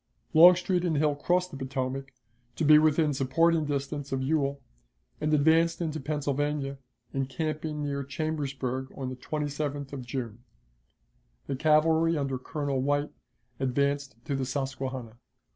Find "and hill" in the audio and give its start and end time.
0.83-1.13